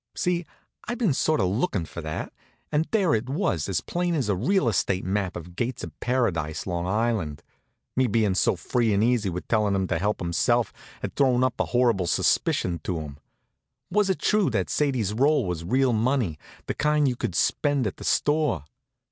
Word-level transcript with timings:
See? 0.15 0.47
I'd 0.87 0.97
been 0.97 1.13
sort 1.13 1.39
of 1.41 1.49
lookin' 1.49 1.85
for 1.85 2.01
that; 2.01 2.33
and 2.71 2.87
there 2.89 3.13
it 3.13 3.29
was, 3.29 3.69
as 3.69 3.81
plain 3.81 4.15
as 4.15 4.29
a 4.29 4.35
real 4.35 4.67
estate 4.67 5.05
map 5.05 5.35
of 5.35 5.55
Gates 5.55 5.83
of 5.83 5.91
Paradise, 5.99 6.65
Long 6.65 6.87
Island. 6.87 7.43
Me 7.95 8.07
bein' 8.07 8.33
so 8.33 8.55
free 8.55 8.93
and 8.95 9.03
easy 9.03 9.29
with 9.29 9.47
tellin' 9.47 9.75
him 9.75 9.85
to 9.89 9.99
help 9.99 10.19
himself 10.19 10.73
had 11.03 11.15
thrown 11.15 11.43
up 11.43 11.59
a 11.59 11.65
horrible 11.65 12.07
suspicion 12.07 12.79
to 12.83 12.99
him. 12.99 13.19
Was 13.91 14.09
it 14.09 14.17
true 14.17 14.49
that 14.49 14.71
Sadie's 14.71 15.13
roll 15.13 15.45
was 15.45 15.63
real 15.63 15.93
money, 15.93 16.39
the 16.65 16.73
kind 16.73 17.07
you 17.07 17.15
could 17.15 17.35
spend 17.35 17.85
at 17.85 17.97
the 17.97 18.03
store? 18.03 18.65